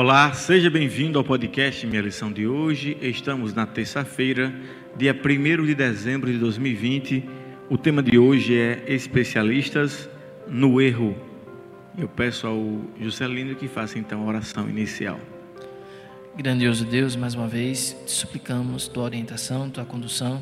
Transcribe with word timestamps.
Olá, 0.00 0.32
seja 0.32 0.70
bem-vindo 0.70 1.18
ao 1.18 1.24
podcast 1.24 1.84
Minha 1.84 2.02
Lição 2.02 2.32
de 2.32 2.46
hoje. 2.46 2.96
Estamos 3.02 3.52
na 3.52 3.66
terça-feira, 3.66 4.54
dia 4.96 5.12
1 5.12 5.66
de 5.66 5.74
dezembro 5.74 6.30
de 6.30 6.38
2020. 6.38 7.28
O 7.68 7.76
tema 7.76 8.00
de 8.00 8.16
hoje 8.16 8.56
é 8.56 8.84
Especialistas 8.86 10.08
no 10.46 10.80
Erro. 10.80 11.16
Eu 11.98 12.08
peço 12.08 12.46
ao 12.46 12.80
Juscelino 13.00 13.56
que 13.56 13.66
faça 13.66 13.98
então 13.98 14.22
a 14.22 14.26
oração 14.26 14.70
inicial. 14.70 15.18
Grandioso 16.36 16.84
Deus, 16.84 17.16
mais 17.16 17.34
uma 17.34 17.48
vez 17.48 17.96
te 18.06 18.12
suplicamos 18.12 18.86
tua 18.86 19.02
orientação, 19.02 19.68
tua 19.68 19.84
condução, 19.84 20.40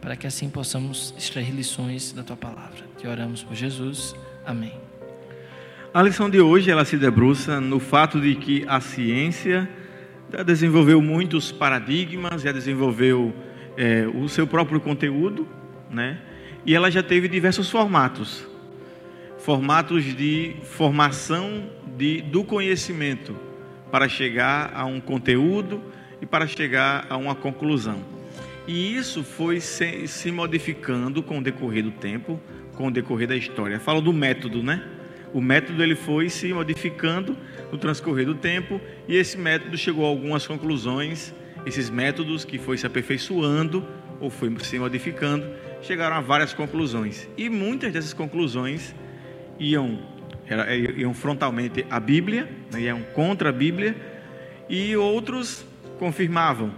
para 0.00 0.14
que 0.14 0.28
assim 0.28 0.48
possamos 0.48 1.12
extrair 1.18 1.50
lições 1.50 2.12
da 2.12 2.22
tua 2.22 2.36
palavra. 2.36 2.84
Te 2.96 3.08
oramos 3.08 3.42
por 3.42 3.56
Jesus. 3.56 4.14
Amém. 4.46 4.91
A 5.94 6.00
lição 6.00 6.30
de 6.30 6.40
hoje 6.40 6.70
ela 6.70 6.86
se 6.86 6.96
debruça 6.96 7.60
no 7.60 7.78
fato 7.78 8.18
de 8.18 8.34
que 8.34 8.64
a 8.66 8.80
ciência 8.80 9.68
já 10.32 10.42
desenvolveu 10.42 11.02
muitos 11.02 11.52
paradigmas, 11.52 12.40
já 12.40 12.50
desenvolveu 12.50 13.30
é, 13.76 14.06
o 14.06 14.26
seu 14.26 14.46
próprio 14.46 14.80
conteúdo, 14.80 15.46
né? 15.90 16.18
E 16.64 16.74
ela 16.74 16.90
já 16.90 17.02
teve 17.02 17.28
diversos 17.28 17.70
formatos, 17.70 18.42
formatos 19.36 20.02
de 20.16 20.56
formação 20.62 21.68
de, 21.94 22.22
do 22.22 22.42
conhecimento 22.42 23.36
para 23.90 24.08
chegar 24.08 24.72
a 24.74 24.86
um 24.86 24.98
conteúdo 24.98 25.82
e 26.22 26.24
para 26.24 26.46
chegar 26.46 27.06
a 27.10 27.18
uma 27.18 27.34
conclusão. 27.34 27.98
E 28.66 28.96
isso 28.96 29.22
foi 29.22 29.60
se, 29.60 30.08
se 30.08 30.32
modificando 30.32 31.22
com 31.22 31.38
o 31.38 31.42
decorrer 31.42 31.84
do 31.84 31.90
tempo, 31.90 32.40
com 32.76 32.86
o 32.86 32.90
decorrer 32.90 33.28
da 33.28 33.36
história. 33.36 33.78
Falo 33.78 34.00
do 34.00 34.10
método, 34.10 34.62
né? 34.62 34.82
O 35.32 35.40
método 35.40 35.82
ele 35.82 35.94
foi 35.94 36.28
se 36.28 36.52
modificando 36.52 37.36
no 37.70 37.78
transcorrer 37.78 38.26
do 38.26 38.34
tempo 38.34 38.80
e 39.08 39.16
esse 39.16 39.38
método 39.38 39.76
chegou 39.76 40.04
a 40.04 40.08
algumas 40.08 40.46
conclusões. 40.46 41.34
Esses 41.64 41.88
métodos 41.88 42.44
que 42.44 42.58
foi 42.58 42.76
se 42.76 42.86
aperfeiçoando 42.86 43.86
ou 44.20 44.30
foi 44.30 44.54
se 44.60 44.78
modificando, 44.78 45.44
chegaram 45.80 46.16
a 46.16 46.20
várias 46.20 46.52
conclusões. 46.52 47.28
E 47.36 47.48
muitas 47.48 47.92
dessas 47.92 48.12
conclusões 48.12 48.94
iam 49.58 49.98
era, 50.46 50.74
iam 50.74 51.14
frontalmente 51.14 51.86
à 51.90 51.98
Bíblia, 51.98 52.48
né, 52.72 52.82
iam 52.82 53.02
contra 53.14 53.48
a 53.48 53.52
Bíblia, 53.52 53.96
e 54.68 54.96
outros 54.96 55.64
confirmavam. 55.98 56.72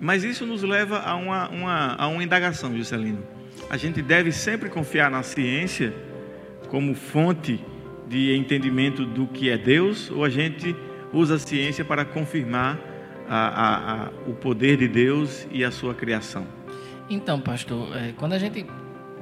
Mas 0.00 0.24
isso 0.24 0.46
nos 0.46 0.62
leva 0.62 1.00
a 1.00 1.14
uma, 1.14 1.48
uma, 1.48 1.94
a 1.94 2.08
uma 2.08 2.22
indagação, 2.22 2.76
Juscelino. 2.76 3.22
A 3.68 3.76
gente 3.76 4.00
deve 4.00 4.32
sempre 4.32 4.68
confiar 4.68 5.10
na 5.10 5.22
ciência 5.22 5.92
como 6.68 6.94
fonte 6.94 7.62
de 8.10 8.36
entendimento 8.36 9.06
do 9.06 9.28
que 9.28 9.48
é 9.48 9.56
Deus, 9.56 10.10
ou 10.10 10.24
a 10.24 10.28
gente 10.28 10.74
usa 11.12 11.36
a 11.36 11.38
ciência 11.38 11.84
para 11.84 12.04
confirmar 12.04 12.76
a, 13.28 13.36
a, 13.36 14.04
a, 14.06 14.10
o 14.26 14.34
poder 14.34 14.76
de 14.76 14.88
Deus 14.88 15.46
e 15.52 15.64
a 15.64 15.70
sua 15.70 15.94
criação? 15.94 16.44
Então, 17.08 17.40
pastor, 17.40 17.96
é, 17.96 18.12
quando 18.16 18.32
a 18.32 18.38
gente 18.38 18.66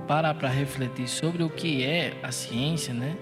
para 0.07 0.33
para 0.33 0.49
refletir 0.49 1.07
sobre 1.07 1.43
o 1.43 1.51
que 1.51 1.85
é 1.85 2.15
a 2.23 2.33
ciência, 2.33 2.95
né? 2.95 3.15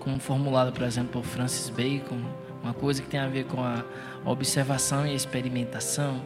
como 0.00 0.18
formulado, 0.18 0.72
por 0.72 0.82
exemplo, 0.82 1.20
por 1.20 1.24
Francis 1.24 1.68
Bacon, 1.68 2.18
uma 2.62 2.72
coisa 2.72 3.02
que 3.02 3.08
tem 3.08 3.20
a 3.20 3.28
ver 3.28 3.44
com 3.44 3.62
a 3.62 3.84
observação 4.24 5.06
e 5.06 5.10
a 5.10 5.14
experimentação, 5.14 6.22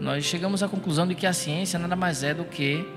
nós 0.00 0.24
chegamos 0.24 0.62
à 0.62 0.68
conclusão 0.68 1.06
de 1.06 1.14
que 1.14 1.26
a 1.26 1.32
ciência 1.34 1.78
nada 1.78 1.94
mais 1.94 2.22
é 2.22 2.32
do 2.32 2.44
que 2.44 2.88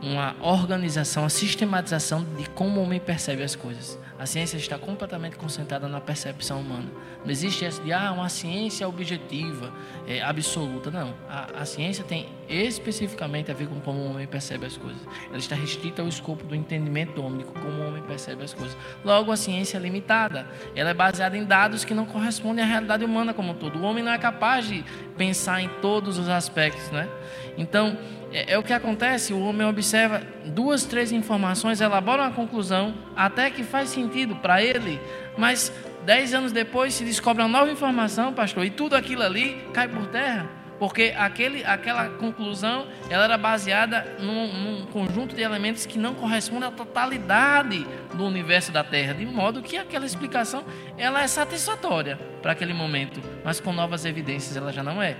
uma 0.00 0.36
organização, 0.40 1.24
a 1.24 1.28
sistematização 1.28 2.24
de 2.38 2.48
como 2.50 2.80
o 2.80 2.84
homem 2.84 3.00
percebe 3.00 3.42
as 3.42 3.56
coisas. 3.56 3.98
A 4.20 4.26
ciência 4.26 4.58
está 4.58 4.78
completamente 4.78 5.36
concentrada 5.36 5.88
na 5.88 5.98
percepção 5.98 6.60
humana. 6.60 6.90
Não 7.24 7.30
existe 7.30 7.64
essa 7.64 7.82
de, 7.82 7.90
ah, 7.90 8.12
uma 8.12 8.28
ciência 8.28 8.86
objetiva, 8.86 9.72
é, 10.06 10.20
absoluta. 10.20 10.90
Não. 10.90 11.14
A, 11.26 11.62
a, 11.62 11.64
ciência 11.64 12.04
tem 12.04 12.28
especificamente 12.50 13.50
a 13.50 13.54
ver 13.54 13.68
com 13.68 13.80
como 13.80 14.00
o 14.00 14.10
homem 14.10 14.26
percebe 14.26 14.66
as 14.66 14.76
coisas. 14.76 15.00
Ela 15.28 15.38
está 15.38 15.54
restrita 15.54 16.02
ao 16.02 16.08
escopo 16.08 16.44
do 16.44 16.54
entendimento 16.54 17.14
do 17.14 17.24
homem, 17.24 17.46
como 17.46 17.82
o 17.82 17.88
homem 17.88 18.02
percebe 18.02 18.42
as 18.42 18.52
coisas. 18.52 18.76
Logo, 19.04 19.30
a 19.30 19.36
ciência 19.36 19.76
é 19.76 19.80
limitada. 19.80 20.46
Ela 20.74 20.90
é 20.90 20.94
baseada 20.94 21.36
em 21.36 21.44
dados 21.44 21.84
que 21.84 21.94
não 21.94 22.04
correspondem 22.04 22.64
à 22.64 22.66
realidade 22.66 23.04
humana 23.04 23.32
como 23.32 23.52
um 23.52 23.54
todo. 23.54 23.78
O 23.78 23.82
homem 23.82 24.02
não 24.02 24.12
é 24.12 24.18
capaz 24.18 24.66
de 24.66 24.84
pensar 25.16 25.60
em 25.62 25.68
todos 25.80 26.18
os 26.18 26.28
aspectos, 26.28 26.90
né? 26.90 27.08
Então, 27.56 27.96
é, 28.32 28.52
é, 28.52 28.58
o 28.58 28.62
que 28.62 28.72
acontece, 28.72 29.32
o 29.32 29.40
homem 29.40 29.66
observa 29.66 30.22
duas, 30.46 30.84
três 30.84 31.12
informações, 31.12 31.80
elabora 31.80 32.22
uma 32.22 32.32
conclusão, 32.32 32.94
até 33.16 33.50
que 33.50 33.62
faz 33.64 33.90
sentido 33.90 34.36
para 34.36 34.62
ele, 34.62 35.00
mas 35.36 35.72
dez 36.04 36.32
anos 36.32 36.52
depois 36.52 36.94
se 36.94 37.04
descobre 37.04 37.42
uma 37.42 37.48
nova 37.48 37.70
informação, 37.70 38.32
pastor, 38.32 38.64
e 38.64 38.70
tudo 38.70 38.94
aquilo 38.94 39.22
ali 39.22 39.60
cai 39.74 39.88
por 39.88 40.06
terra, 40.06 40.48
porque 40.80 41.14
aquele, 41.14 41.62
aquela 41.62 42.08
conclusão 42.08 42.86
ela 43.10 43.24
era 43.24 43.36
baseada 43.36 44.16
num, 44.18 44.50
num 44.50 44.86
conjunto 44.86 45.36
de 45.36 45.42
elementos 45.42 45.84
que 45.84 45.98
não 45.98 46.14
correspondem 46.14 46.66
à 46.66 46.72
totalidade 46.72 47.86
do 48.14 48.24
universo 48.24 48.72
da 48.72 48.82
Terra, 48.82 49.12
de 49.12 49.26
modo 49.26 49.60
que 49.60 49.76
aquela 49.76 50.06
explicação 50.06 50.64
ela 50.96 51.22
é 51.22 51.28
satisfatória 51.28 52.18
para 52.40 52.52
aquele 52.52 52.72
momento, 52.72 53.20
mas 53.44 53.60
com 53.60 53.74
novas 53.74 54.06
evidências 54.06 54.56
ela 54.56 54.72
já 54.72 54.82
não 54.82 55.02
é. 55.02 55.18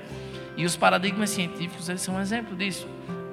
E 0.57 0.65
os 0.65 0.77
paradigmas 0.77 1.29
científicos 1.29 1.91
eles 1.91 2.01
são 2.01 2.15
um 2.15 2.21
exemplo 2.21 2.57
disso. 2.57 2.89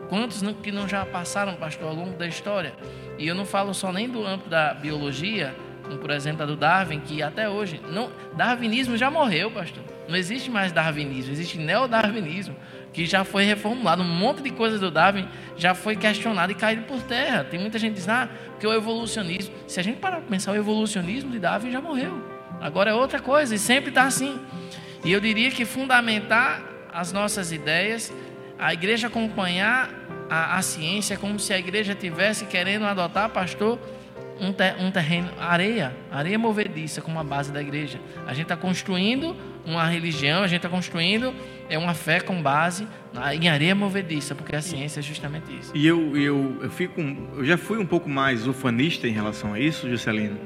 Quantos 0.10 0.44
que 0.62 0.72
não 0.72 0.88
já 0.88 1.06
passaram, 1.06 1.56
pastor, 1.56 1.88
ao 1.88 1.96
longo 1.96 2.18
da 2.18 2.28
história? 2.28 2.74
E 3.18 3.26
eu 3.26 3.36
não 3.36 3.46
falo 3.46 3.74
só 3.74 3.92
nem 3.94 4.10
do 4.10 4.26
âmbito 4.26 4.50
da 4.50 4.74
biologia, 4.74 5.56
como 5.84 5.98
por 5.98 6.12
exemplo 6.12 6.44
a 6.44 6.46
do 6.46 6.58
Darwin, 6.58 7.00
que 7.00 7.24
até 7.24 7.50
hoje, 7.50 7.80
não, 7.90 8.12
darwinismo 8.36 8.98
já 8.98 9.10
morreu, 9.10 9.50
pastor. 9.50 9.87
Não 10.08 10.16
existe 10.16 10.50
mais 10.50 10.72
darwinismo, 10.72 11.32
existe 11.32 11.58
neodarwinismo, 11.58 12.56
que 12.94 13.06
já 13.06 13.24
foi 13.24 13.44
reformulado. 13.44 14.02
Um 14.02 14.06
monte 14.06 14.42
de 14.42 14.50
coisas 14.50 14.80
do 14.80 14.90
Darwin 14.90 15.28
já 15.58 15.76
foi 15.76 15.96
questionado 15.96 16.52
e 16.52 16.56
caído 16.56 16.84
por 16.84 17.02
terra. 17.04 17.44
Tem 17.44 17.60
muita 17.60 17.78
gente 17.78 17.94
que 17.94 18.00
diz, 18.00 18.10
ah, 18.10 18.30
porque 18.52 18.66
o 18.66 18.74
evolucionismo. 18.74 19.54
Se 19.68 19.80
a 19.80 19.84
gente 19.84 20.00
parar 20.00 20.18
para 20.18 20.28
pensar, 20.28 20.52
o 20.52 20.56
evolucionismo 20.56 21.32
de 21.32 21.40
Darwin 21.40 21.72
já 21.72 21.82
morreu. 21.82 22.26
Agora 22.62 22.92
é 22.92 22.94
outra 22.94 23.20
coisa 23.20 23.54
e 23.54 23.60
sempre 23.60 23.90
está 23.90 24.04
assim. 24.04 24.40
E 25.04 25.12
eu 25.12 25.20
diria 25.20 25.52
que 25.52 25.66
fundamentar 25.66 26.64
as 26.92 27.12
nossas 27.12 27.52
ideias 27.52 28.12
a 28.60 28.74
igreja 28.74 29.08
acompanhar 29.08 29.90
a, 30.30 30.58
a 30.58 30.62
ciência 30.62 31.14
é 31.14 31.18
como 31.18 31.40
se 31.40 31.54
a 31.54 31.60
igreja 31.60 31.94
tivesse 31.94 32.46
querendo 32.46 32.86
adotar, 32.86 33.30
pastor, 33.30 33.80
um, 34.40 34.52
ter, 34.54 34.76
um 34.80 34.92
terreno, 34.92 35.30
areia, 35.40 35.96
areia 36.12 36.38
movediça 36.38 37.02
como 37.02 37.20
a 37.20 37.24
base 37.24 37.52
da 37.52 37.62
igreja. 37.62 38.00
A 38.26 38.34
gente 38.34 38.44
está 38.44 38.58
construindo 38.58 39.36
uma 39.66 39.86
religião, 39.86 40.44
a 40.44 40.48
gente 40.48 40.58
está 40.58 40.70
construindo 40.70 41.34
é 41.70 41.78
uma 41.78 41.94
fé 41.94 42.22
com 42.22 42.42
base 42.42 42.88
em 43.34 43.50
areia 43.50 43.76
movediça, 43.76 44.34
porque 44.34 44.56
a 44.56 44.62
ciência 44.62 45.00
é 45.00 45.04
justamente 45.04 45.54
isso. 45.54 45.72
E 45.76 45.86
eu, 45.86 46.16
eu, 46.16 46.58
eu, 46.62 46.72
fico, 46.72 47.02
eu 47.36 47.44
já 47.44 47.58
fui 47.58 47.78
um 47.78 47.86
pouco 47.86 48.10
mais 48.10 48.48
ufanista 48.48 49.08
em 49.08 49.12
relação 49.12 49.54
a 49.54 49.60
isso, 49.60 49.90
Juscelino 49.90 50.38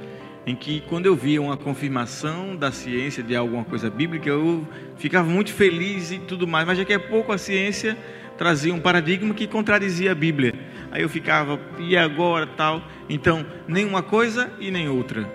em 0.45 0.55
que 0.55 0.81
quando 0.89 1.05
eu 1.05 1.15
via 1.15 1.41
uma 1.41 1.55
confirmação 1.55 2.55
da 2.55 2.71
ciência 2.71 3.21
de 3.21 3.35
alguma 3.35 3.63
coisa 3.63 3.89
bíblica, 3.89 4.29
eu 4.29 4.67
ficava 4.97 5.29
muito 5.29 5.53
feliz 5.53 6.11
e 6.11 6.19
tudo 6.19 6.47
mais, 6.47 6.65
mas 6.65 6.77
daqui 6.77 6.93
a 6.93 6.99
pouco 6.99 7.31
a 7.31 7.37
ciência 7.37 7.97
trazia 8.37 8.73
um 8.73 8.79
paradigma 8.79 9.33
que 9.33 9.45
contradizia 9.45 10.11
a 10.11 10.15
Bíblia. 10.15 10.53
Aí 10.91 11.01
eu 11.01 11.09
ficava, 11.09 11.59
e 11.79 11.95
agora 11.95 12.45
tal? 12.45 12.85
Então, 13.09 13.45
nem 13.67 13.85
uma 13.85 14.03
coisa 14.03 14.51
e 14.59 14.69
nem 14.69 14.89
outra. 14.89 15.31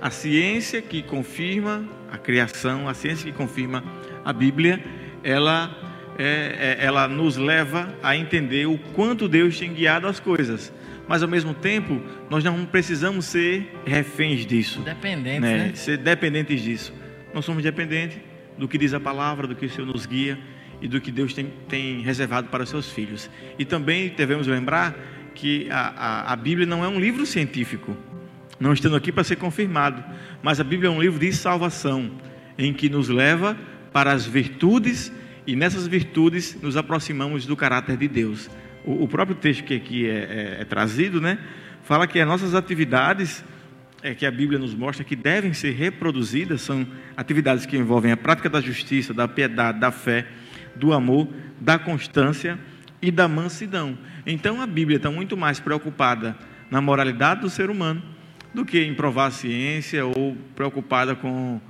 A 0.00 0.10
ciência 0.10 0.82
que 0.82 1.02
confirma 1.02 1.84
a 2.10 2.18
criação, 2.18 2.88
a 2.88 2.94
ciência 2.94 3.30
que 3.30 3.36
confirma 3.36 3.84
a 4.24 4.32
Bíblia, 4.32 4.84
ela, 5.22 5.70
é, 6.18 6.76
é, 6.80 6.84
ela 6.84 7.06
nos 7.06 7.36
leva 7.36 7.94
a 8.02 8.16
entender 8.16 8.66
o 8.66 8.76
quanto 8.94 9.28
Deus 9.28 9.58
tem 9.58 9.72
guiado 9.72 10.06
as 10.06 10.20
coisas 10.20 10.72
mas 11.08 11.22
ao 11.22 11.28
mesmo 11.28 11.54
tempo 11.54 12.02
nós 12.28 12.42
não 12.42 12.64
precisamos 12.66 13.26
ser 13.26 13.72
reféns 13.86 14.44
disso. 14.44 14.80
Dependentes, 14.82 15.40
né? 15.40 15.58
né? 15.58 15.74
Ser 15.74 15.98
dependentes 15.98 16.60
disso. 16.60 16.92
Nós 17.32 17.44
somos 17.44 17.62
dependentes 17.62 18.18
do 18.58 18.66
que 18.66 18.78
diz 18.78 18.94
a 18.94 19.00
palavra, 19.00 19.46
do 19.46 19.54
que 19.54 19.66
o 19.66 19.70
Senhor 19.70 19.86
nos 19.86 20.06
guia 20.06 20.38
e 20.80 20.88
do 20.88 21.00
que 21.00 21.10
Deus 21.10 21.32
tem, 21.34 21.52
tem 21.68 22.00
reservado 22.00 22.48
para 22.48 22.62
os 22.62 22.68
seus 22.68 22.90
filhos. 22.90 23.30
E 23.58 23.64
também 23.64 24.12
devemos 24.16 24.46
lembrar 24.46 24.94
que 25.34 25.68
a, 25.70 25.92
a, 25.96 26.32
a 26.32 26.36
Bíblia 26.36 26.66
não 26.66 26.84
é 26.84 26.88
um 26.88 26.98
livro 26.98 27.26
científico, 27.26 27.96
não 28.58 28.72
estando 28.72 28.96
aqui 28.96 29.12
para 29.12 29.24
ser 29.24 29.36
confirmado, 29.36 30.02
mas 30.42 30.60
a 30.60 30.64
Bíblia 30.64 30.88
é 30.88 30.92
um 30.92 31.00
livro 31.00 31.18
de 31.18 31.32
salvação, 31.32 32.10
em 32.56 32.72
que 32.72 32.88
nos 32.88 33.08
leva 33.08 33.56
para 33.92 34.12
as 34.12 34.26
virtudes 34.26 35.12
e 35.46 35.54
nessas 35.54 35.86
virtudes 35.86 36.58
nos 36.60 36.76
aproximamos 36.76 37.46
do 37.46 37.56
caráter 37.56 37.96
de 37.96 38.08
Deus 38.08 38.50
o, 38.86 39.04
o 39.04 39.08
próprio 39.08 39.36
texto 39.36 39.64
que 39.64 39.74
aqui 39.74 40.08
é, 40.08 40.12
é, 40.12 40.56
é, 40.60 40.64
trazido, 40.64 41.20
né, 41.20 41.38
fala 41.82 42.06
que 42.06 42.20
as 42.20 42.26
nossas 42.26 42.54
atividades 42.54 43.44
é, 44.02 44.14
que 44.14 44.24
a 44.24 44.30
Bíblia 44.30 44.58
nos 44.58 44.74
mostra 44.74 45.04
que 45.04 45.16
devem 45.16 45.52
ser 45.52 45.72
reproduzidas 45.72 46.62
são 46.62 46.86
atividades 47.16 47.66
que 47.66 47.76
envolvem 47.76 48.12
a 48.12 48.16
prática 48.16 48.48
da 48.48 48.60
justiça, 48.60 49.12
da 49.12 49.26
piedade, 49.26 49.80
da 49.80 49.90
fé, 49.90 50.26
do 50.78 50.92
amor, 50.92 51.28
da 51.60 51.78
constância 51.78 52.58
e 53.00 53.10
da 53.10 53.28
mansidão. 53.28 53.98
Então 54.26 54.60
a 54.60 54.66
Bíblia 54.66 54.96
está 54.96 55.10
muito 55.10 55.36
mais 55.36 55.60
preocupada 55.60 56.36
na 56.70 56.80
moralidade 56.80 57.42
do 57.42 57.50
ser 57.50 57.70
humano 57.70 58.02
do 58.52 58.64
que 58.64 58.82
em 58.82 58.94
provar 58.94 59.26
a 59.26 59.30
ciência 59.30 60.04
ou 60.06 60.36
preocupada 60.54 61.14
com, 61.14 61.60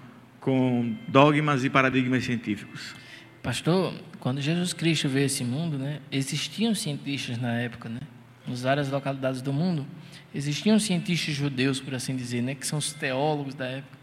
com 0.41 0.97
dogmas 1.09 1.65
e 1.65 1.71
paradigmas 1.71 2.25
científicos. 2.25 2.95
Pastor, 3.43 3.93
quando 4.21 4.41
Jesus 4.41 4.73
Cristo 4.73 5.09
veio 5.09 5.25
a 5.25 5.27
esse 5.27 5.45
mundo, 5.45 5.79
né, 5.79 6.01
existiam 6.11 6.75
cientistas 6.75 7.39
na 7.39 7.55
época, 7.55 7.89
né, 7.89 8.01
nas 8.47 8.63
várias 8.63 8.91
localidades 8.91 9.43
do 9.43 9.53
mundo, 9.53 9.87
existiam 10.35 10.79
cientistas 10.79 11.35
judeus, 11.35 11.81
por 11.81 11.95
assim 11.95 12.15
dizer, 12.15 12.43
né, 12.43 12.55
que 12.55 12.67
são 12.67 12.79
os 12.79 12.93
teólogos 12.93 13.55
da 13.55 13.67
época. 13.67 13.99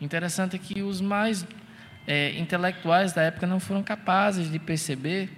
Interessante 0.00 0.56
é 0.56 0.58
que 0.58 0.82
os 0.82 1.00
mais 1.00 1.46
é, 2.06 2.38
intelectuais 2.38 3.12
da 3.12 3.22
época 3.22 3.46
não 3.46 3.60
foram 3.60 3.82
capazes 3.82 4.50
de 4.50 4.58
perceber 4.58 5.30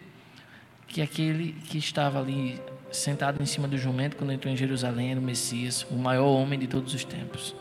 que 0.87 1.01
aquele 1.01 1.53
que 1.53 1.79
estava 1.79 2.21
ali 2.21 2.61
sentado 2.91 3.43
em 3.43 3.47
cima 3.47 3.67
do 3.67 3.79
jumento 3.79 4.17
quando 4.17 4.33
entrou 4.33 4.53
em 4.53 4.57
Jerusalém 4.57 5.11
era 5.11 5.21
o 5.21 5.23
Messias, 5.23 5.87
o 5.91 5.95
maior 5.95 6.27
homem 6.27 6.59
de 6.59 6.67
todos 6.67 6.93
os 6.93 7.05
tempos. 7.05 7.55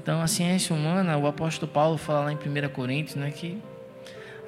Então, 0.00 0.22
a 0.22 0.26
ciência 0.26 0.74
humana, 0.74 1.18
o 1.18 1.26
apóstolo 1.26 1.70
Paulo 1.70 1.98
fala 1.98 2.26
lá 2.26 2.32
em 2.32 2.36
1 2.36 2.68
Coríntios, 2.70 3.16
né, 3.16 3.30
que 3.30 3.58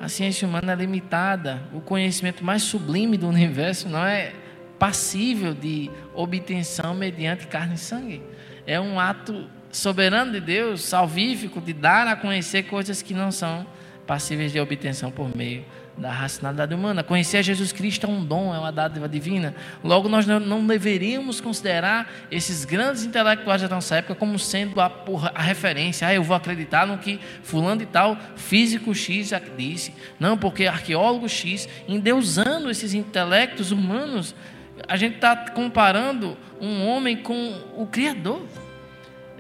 a 0.01 0.09
ciência 0.09 0.47
humana 0.47 0.73
é 0.73 0.77
limitada, 0.77 1.61
o 1.73 1.81
conhecimento 1.81 2.45
mais 2.45 2.63
sublime 2.63 3.17
do 3.17 3.29
universo 3.29 3.89
não 3.89 4.05
é 4.05 4.33
passível 4.79 5.53
de 5.53 5.91
obtenção 6.15 6.95
mediante 6.95 7.49
carne 7.49 7.75
e 7.75 7.79
sangue. 7.79 8.23
É 8.65 8.81
um 8.81 9.01
ato 9.01 9.51
soberano 9.71 10.33
de 10.33 10.41
Deus, 10.41 10.83
salvífico, 10.83 11.61
de 11.61 11.73
dar 11.73 12.07
a 12.07 12.17
conhecer 12.17 12.65
coisas 12.65 13.03
que 13.03 13.15
não 13.15 13.31
são 13.31 13.67
passíveis 14.07 14.53
de 14.53 14.61
obtenção 14.61 15.11
por 15.11 15.35
meio 15.37 15.65
da 15.99 16.11
racionalidade 16.11 16.73
humana. 16.75 17.03
Conhecer 17.03 17.43
Jesus 17.43 17.73
Cristo 17.73 18.07
é 18.07 18.09
um 18.09 18.25
dom, 18.25 18.55
é 18.55 18.59
uma 18.59 18.73
dádiva 18.73 19.09
divina. 19.09 19.55
Logo, 19.83 20.09
nós 20.09 20.27
não 20.27 20.67
deveríamos 20.67 21.41
considerar 21.41 22.11
esses 22.31 22.65
grandes 22.65 23.05
intelectuais 23.05 23.61
da 23.61 23.69
nossa 23.69 23.97
época 23.97 24.15
como 24.15 24.39
sendo 24.39 24.81
a, 24.81 24.91
a 25.35 25.43
referência. 25.43 26.07
Ah, 26.07 26.15
eu 26.15 26.23
vou 26.23 26.37
acreditar 26.37 26.87
no 26.87 26.99
que 26.99 27.21
fulano 27.43 27.83
e 27.83 27.87
tal, 27.87 28.17
físico 28.37 28.95
X 28.95 29.33
disse. 29.57 29.93
Não, 30.19 30.39
porque 30.39 30.67
arqueólogo 30.67 31.29
X, 31.29 31.69
endeusando 31.89 32.71
esses 32.71 32.95
intelectos 32.95 33.73
humanos, 33.73 34.35
a 34.87 34.97
gente 34.97 35.17
está 35.17 35.37
comparando 35.51 36.37
um 36.61 36.87
homem 36.87 37.17
com 37.17 37.55
o 37.77 37.87
Criador. 37.87 38.43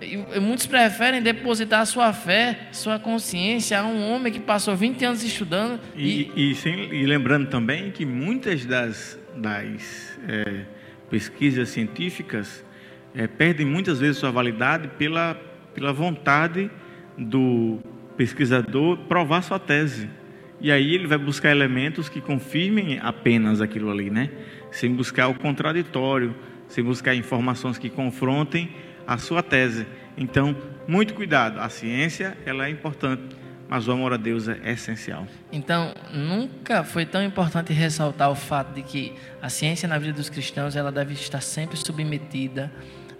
E 0.00 0.38
muitos 0.38 0.66
preferem 0.66 1.20
depositar 1.20 1.84
sua 1.84 2.12
fé, 2.12 2.68
sua 2.70 2.98
consciência 2.98 3.80
a 3.80 3.84
um 3.84 4.10
homem 4.10 4.32
que 4.32 4.38
passou 4.38 4.76
20 4.76 5.04
anos 5.04 5.22
estudando. 5.24 5.80
E, 5.96 6.30
e... 6.36 6.50
e, 6.50 6.54
sem, 6.54 6.94
e 6.94 7.04
lembrando 7.04 7.48
também 7.48 7.90
que 7.90 8.06
muitas 8.06 8.64
das, 8.64 9.18
das 9.36 10.18
é, 10.28 10.62
pesquisas 11.10 11.70
científicas 11.70 12.64
é, 13.14 13.26
perdem 13.26 13.66
muitas 13.66 13.98
vezes 13.98 14.18
sua 14.18 14.30
validade 14.30 14.88
pela, 14.96 15.34
pela 15.74 15.92
vontade 15.92 16.70
do 17.16 17.80
pesquisador 18.16 18.98
provar 19.08 19.42
sua 19.42 19.58
tese. 19.58 20.08
E 20.60 20.70
aí 20.70 20.94
ele 20.94 21.06
vai 21.06 21.18
buscar 21.18 21.50
elementos 21.50 22.08
que 22.08 22.20
confirmem 22.20 22.98
apenas 23.00 23.60
aquilo 23.60 23.90
ali, 23.90 24.10
né? 24.10 24.30
Sem 24.70 24.92
buscar 24.92 25.28
o 25.28 25.34
contraditório, 25.34 26.34
sem 26.68 26.84
buscar 26.84 27.14
informações 27.14 27.78
que 27.78 27.88
confrontem 27.88 28.70
a 29.08 29.16
sua 29.16 29.42
tese. 29.42 29.86
Então, 30.18 30.54
muito 30.86 31.14
cuidado. 31.14 31.58
A 31.58 31.70
ciência 31.70 32.36
ela 32.44 32.66
é 32.66 32.70
importante, 32.70 33.34
mas 33.66 33.88
o 33.88 33.92
amor 33.92 34.12
a 34.12 34.18
Deus 34.18 34.48
é 34.48 34.70
essencial. 34.70 35.26
Então, 35.50 35.94
nunca 36.12 36.84
foi 36.84 37.06
tão 37.06 37.22
importante 37.24 37.72
ressaltar 37.72 38.30
o 38.30 38.34
fato 38.34 38.74
de 38.74 38.82
que 38.82 39.14
a 39.40 39.48
ciência 39.48 39.88
na 39.88 39.98
vida 39.98 40.12
dos 40.12 40.28
cristãos 40.28 40.76
ela 40.76 40.92
deve 40.92 41.14
estar 41.14 41.40
sempre 41.40 41.78
submetida 41.78 42.70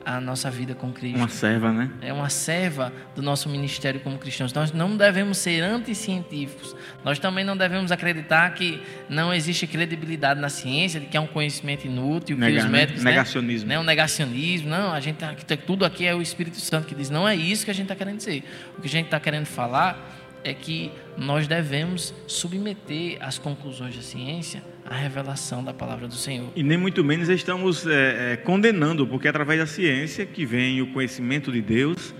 a 0.09 0.23
nossa 0.23 0.51
vida 0.51 0.75
com 0.75 0.91
Cristo. 0.91 1.19
Uma 1.19 1.29
serva, 1.29 1.71
né? 1.71 1.91
É 2.01 2.11
uma 2.11 2.31
serva 2.31 2.91
do 3.15 3.21
nosso 3.21 3.47
ministério 3.47 4.01
como 4.01 4.17
cristãos. 4.17 4.55
Nós 4.55 4.73
não 4.73 4.97
devemos 4.97 5.37
ser 5.37 5.63
anticientíficos. 5.63 6.75
Nós 7.05 7.19
também 7.19 7.45
não 7.45 7.55
devemos 7.55 7.93
acreditar 7.93 8.55
que 8.55 8.83
não 9.07 9.35
existe 9.35 9.67
credibilidade 9.67 10.41
na 10.41 10.49
ciência, 10.49 10.99
de 10.99 11.07
que 11.07 11.17
é 11.17 11.21
um 11.21 11.27
conhecimento 11.27 11.87
inútil, 11.87 12.39
Nega, 12.39 12.53
que 12.53 12.59
os 12.59 12.65
né? 12.65 12.71
médicos... 12.71 13.05
Né? 13.05 13.11
Negacionismo. 13.11 13.69
Né? 13.69 13.79
Um 13.79 13.83
negacionismo. 13.83 14.71
Não, 14.71 14.95
a 14.95 15.01
gente 15.01 15.19
tudo 15.67 15.85
aqui 15.85 16.07
é 16.07 16.15
o 16.15 16.23
Espírito 16.23 16.59
Santo 16.59 16.87
que 16.87 16.95
diz. 16.95 17.11
Não 17.11 17.29
é 17.29 17.37
isso 17.37 17.67
que 17.67 17.71
a 17.71 17.75
gente 17.75 17.85
está 17.85 17.95
querendo 17.95 18.17
dizer. 18.17 18.43
O 18.79 18.81
que 18.81 18.87
a 18.87 18.91
gente 18.91 19.07
está 19.07 19.21
querendo 19.21 19.45
falar 19.45 20.18
é 20.45 20.55
que 20.55 20.91
nós 21.17 21.47
devemos 21.47 22.15
submeter 22.27 23.19
as 23.21 23.39
conclusões 23.39 23.97
da 23.97 24.03
ciência 24.03 24.63
à 24.85 24.95
revelação 24.95 25.63
da 25.63 25.75
palavra 25.75 26.09
do 26.09 26.15
Senhor. 26.15 26.51
E 26.55 26.63
nem 26.63 26.79
muito 26.79 27.05
menos 27.05 27.29
estamos 27.29 27.87
é, 27.87 28.33
é, 28.33 28.37
condenando, 28.37 29.07
porque 29.07 29.27
é 29.27 29.31
através 29.31 29.61
da 29.61 29.67
ciência 29.67 30.25
que 30.25 30.45
vem 30.47 30.81
o 30.81 30.93
conhecimento 30.93 31.53
de 31.53 31.61
Deus 31.61 32.15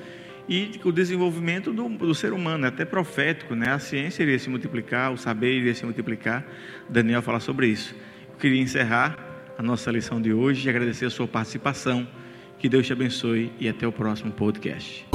e 0.49 0.81
o 0.85 0.91
desenvolvimento 0.91 1.73
do, 1.73 1.89
do, 1.89 2.15
ser 2.15 2.33
humano, 2.33 2.67
até 2.67 2.85
profético, 2.85 3.55
né? 3.55 3.71
A 3.71 3.79
ciência 3.79 4.23
iria 4.23 4.39
se 4.39 4.49
multiplicar, 4.49 5.13
o 5.13 5.19
saber 5.19 5.59
iria 5.59 5.75
se 5.75 5.85
multiplicar. 5.85 6.47
Daniel 6.89 7.21
fala 7.21 7.39
sobre 7.39 7.67
isso. 7.67 7.95
Eu 8.31 8.39
queria 8.39 8.61
encerrar 8.61 9.19
a 9.59 9.63
nossa 9.63 9.91
lição 9.91 10.21
de 10.21 10.33
hoje 10.33 10.67
e 10.67 10.71
agradecer 10.71 11.05
a 11.05 11.11
sua 11.11 11.29
participação. 11.29 12.09
Que 12.59 12.69
Deus 12.69 12.87
te 12.87 12.93
abençoe 12.93 13.53
e 13.61 13.69
até 13.69 13.87
o 13.87 13.93
próximo 13.93 14.33
podcast. 14.33 15.07